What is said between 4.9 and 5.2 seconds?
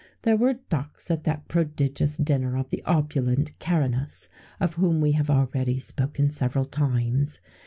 we